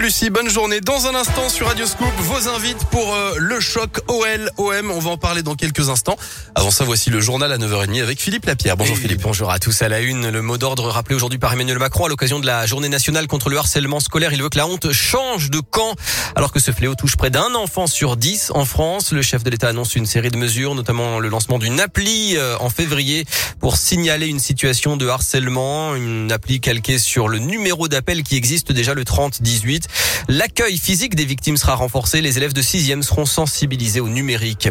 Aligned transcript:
Lucie, 0.00 0.28
bonne 0.28 0.50
journée. 0.50 0.80
Dans 0.80 1.06
un 1.06 1.14
instant 1.14 1.48
sur 1.48 1.68
Radio 1.68 1.86
Scoop, 1.86 2.12
vos 2.18 2.48
invites 2.48 2.84
pour 2.90 3.14
euh, 3.14 3.34
le 3.38 3.60
choc 3.60 4.00
OL 4.08 4.50
OM. 4.58 4.90
On 4.90 4.98
va 4.98 5.10
en 5.10 5.16
parler 5.16 5.42
dans 5.42 5.54
quelques 5.54 5.88
instants. 5.88 6.16
Avant 6.56 6.72
ça, 6.72 6.84
voici 6.84 7.10
le 7.10 7.20
journal 7.20 7.52
à 7.52 7.58
9h30 7.58 8.02
avec 8.02 8.20
Philippe 8.20 8.44
Lapierre. 8.44 8.76
Bonjour 8.76 8.96
Philippe. 8.96 9.22
Bonjour 9.22 9.52
à 9.52 9.60
tous. 9.60 9.82
À 9.82 9.88
la 9.88 10.00
une, 10.00 10.30
le 10.30 10.42
mot 10.42 10.58
d'ordre 10.58 10.88
rappelé 10.88 11.14
aujourd'hui 11.14 11.38
par 11.38 11.52
Emmanuel 11.52 11.78
Macron 11.78 12.06
à 12.06 12.08
l'occasion 12.08 12.40
de 12.40 12.44
la 12.44 12.66
journée 12.66 12.88
nationale 12.88 13.28
contre 13.28 13.50
le 13.50 13.56
harcèlement 13.56 14.00
scolaire. 14.00 14.32
Il 14.32 14.42
veut 14.42 14.48
que 14.48 14.58
la 14.58 14.66
honte 14.66 14.90
change 14.90 15.48
de 15.48 15.60
camp 15.60 15.94
alors 16.34 16.50
que 16.50 16.58
ce 16.58 16.72
fléau 16.72 16.96
touche 16.96 17.16
près 17.16 17.30
d'un 17.30 17.54
enfant 17.54 17.86
sur 17.86 18.16
dix 18.16 18.50
en 18.52 18.64
France. 18.64 19.12
Le 19.12 19.22
chef 19.22 19.44
de 19.44 19.50
l'État 19.50 19.68
annonce 19.68 19.94
une 19.94 20.06
série 20.06 20.32
de 20.32 20.36
mesures, 20.36 20.74
notamment 20.74 21.20
le 21.20 21.28
lancement 21.28 21.60
d'une 21.60 21.78
appli 21.78 22.36
euh, 22.36 22.56
en 22.58 22.68
février 22.68 23.26
pour 23.60 23.76
signaler 23.76 24.26
une 24.26 24.40
situation 24.40 24.96
de 24.96 25.06
harcèlement. 25.06 25.94
Une 25.94 26.32
appli 26.32 26.60
calquée 26.60 26.98
sur 26.98 27.28
le 27.28 27.38
numéro 27.38 27.86
d'appel 27.86 28.24
qui 28.24 28.34
existe 28.34 28.72
déjà 28.72 28.92
le 28.92 29.04
30 29.04 29.40
18. 29.88 30.24
L'accueil 30.28 30.78
physique 30.78 31.14
des 31.14 31.24
victimes 31.24 31.56
sera 31.56 31.74
renforcé. 31.74 32.20
Les 32.20 32.36
élèves 32.36 32.52
de 32.52 32.62
6e 32.62 33.02
seront 33.02 33.26
sensibilisés 33.26 34.00
au 34.00 34.08
numérique. 34.08 34.68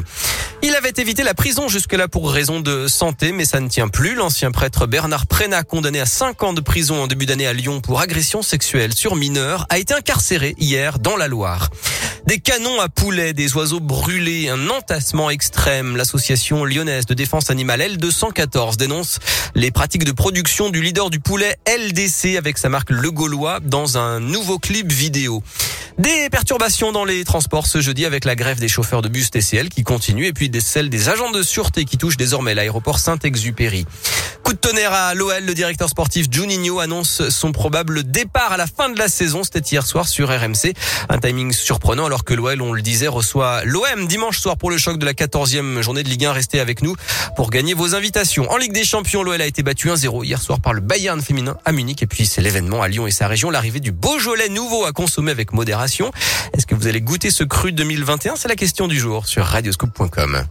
Il 0.62 0.76
avait 0.76 0.94
évité 0.98 1.24
la 1.24 1.34
prison 1.34 1.68
jusque-là 1.68 2.08
pour 2.08 2.32
raison 2.32 2.60
de 2.60 2.88
santé, 2.88 3.32
mais 3.32 3.46
ça 3.46 3.60
ne 3.60 3.68
tient 3.68 3.88
plus. 3.88 4.16
L'ancien 4.16 4.52
prêtre 4.52 4.88
Bernard 4.88 5.28
Prénat, 5.28 5.64
condamné 5.64 6.00
à 6.00 6.06
5 6.06 6.42
ans 6.44 6.54
de 6.54 6.62
prison 6.62 7.04
en 7.04 7.08
début 7.08 7.26
d'année 7.26 7.48
à 7.48 7.54
Lyon 7.54 7.82
pour 7.82 8.00
agression 8.00 8.42
sexuelle 8.42 8.94
sur 8.94 9.16
mineurs, 9.16 9.66
a 9.70 9.78
été 9.78 9.94
incarcéré 9.94 10.56
hier 10.58 11.00
dans 11.00 11.18
la 11.18 11.28
Loire. 11.28 11.70
Des 12.26 12.40
canons 12.40 12.80
à 12.80 12.88
poulet, 12.88 13.34
des 13.34 13.54
oiseaux 13.58 13.82
brûlés, 13.82 14.48
un 14.48 14.70
entassement 14.70 15.30
extrême. 15.30 15.98
L'association 15.98 16.64
lyonnaise 16.64 17.06
de 17.06 17.14
défense 17.14 17.50
animale 17.50 17.82
L214 17.82 18.78
dénonce 18.78 19.20
les 19.56 19.72
pratiques 19.72 20.06
de 20.06 20.14
production 20.14 20.70
du 20.70 20.82
leader 20.82 21.10
du 21.10 21.20
poulet 21.20 21.58
LDC 21.68 22.38
avec 22.38 22.58
sa 22.58 22.70
marque 22.70 22.92
Le 22.92 23.12
Gaulois 23.12 23.60
dans 23.60 23.98
un 23.98 24.22
nouveau 24.22 24.58
clip 24.58 24.90
vidéo. 24.90 25.44
Des 26.00 26.28
perturbations 26.32 26.92
dans 26.92 27.06
les 27.06 27.24
transports 27.24 27.68
ce 27.68 27.80
jeudi 27.80 28.06
avec 28.06 28.26
la 28.26 28.36
grève 28.36 28.60
des 28.60 28.68
chauffeurs 28.68 29.04
de 29.04 29.10
bus 29.10 29.30
TCL 29.30 29.70
qui 29.70 29.84
continue 29.84 30.26
et 30.26 30.34
puis 30.34 30.50
des 30.50 30.60
celles 30.60 30.90
des 30.90 31.08
agents 31.08 31.30
de 31.30 31.44
sûreté 31.44 31.86
qui 31.86 32.00
touchent 32.00 32.18
désormais 32.18 32.56
l'aéroport 32.56 32.98
Saint-Exupéry. 32.98 33.86
Coup 34.42 34.54
de 34.54 34.58
tonnerre 34.58 34.92
à 34.92 35.14
l'OL, 35.14 35.46
le 35.46 35.54
directeur 35.54 35.88
sportif 35.90 36.26
Juninho 36.32 36.80
annonce 36.80 37.30
son 37.30 37.52
probable 37.52 38.04
départ 38.04 38.52
à 38.52 38.58
la 38.58 38.66
fin 38.66 38.90
de 38.90 38.98
la 38.98 39.08
saison. 39.08 39.44
C'était 39.44 39.60
hier 39.60 39.86
soir 39.86 40.08
sur 40.08 40.30
RMC. 40.30 40.74
Un 41.10 41.20
timing 41.20 41.54
surprenant 41.54 42.08
alors 42.08 42.24
que 42.26 42.34
l'OL, 42.34 42.62
on 42.62 42.74
le 42.74 42.82
disait, 42.82 43.08
reçoit 43.08 43.64
l'OM 43.64 44.08
dimanche 44.08 44.40
soir 44.40 44.58
pour 44.58 44.72
le 44.72 44.78
choc 44.78 44.98
de 44.98 45.06
la 45.06 45.14
14e 45.14 45.82
journée 45.82 46.04
de 46.04 46.10
Ligue 46.10 46.26
1. 46.26 46.34
Restez 46.34 46.60
avec 46.60 46.82
nous 46.82 46.96
pour 47.36 47.52
gagner 47.52 47.76
vos 47.76 47.94
invitations. 47.94 48.50
En 48.52 48.58
Ligue 48.58 48.74
des 48.74 48.84
Champions, 48.84 49.22
l'OL 49.22 49.40
a 49.40 49.46
été 49.46 49.62
battu 49.62 49.90
1-0 49.90 50.26
hier 50.26 50.42
soir 50.42 50.60
par 50.60 50.74
le 50.74 50.82
Bayern 50.82 51.22
féminin 51.22 51.56
à 51.66 51.72
Munich. 51.72 52.02
Et 52.02 52.08
puis 52.08 52.26
c'est 52.26 52.42
l'événement 52.42 52.82
à 52.82 52.88
Lyon 52.88 53.06
et 53.06 53.12
sa 53.12 53.28
région, 53.28 53.52
l'arrivée 53.52 53.80
du 53.80 53.92
Beaujolais 53.92 54.50
nouveau 54.50 54.86
à 54.86 54.92
consommer 54.92 55.32
avec 55.32 55.54
modération. 55.54 55.83
Est-ce 56.54 56.66
que 56.66 56.76
vous 56.76 56.88
allez 56.88 57.02
goûter 57.02 57.30
ce 57.30 57.44
cru 57.44 57.72
2021 57.72 58.36
C'est 58.36 58.48
la 58.48 58.56
question 58.56 58.88
du 58.88 58.98
jour 58.98 59.28
sur 59.28 59.46
radioscoop.com. 59.46 60.46